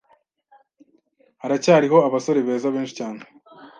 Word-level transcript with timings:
Haracyariho 1.41 1.97
abasore 2.07 2.39
beza 2.47 2.67
benshi 2.75 2.93
cyane 2.99 3.21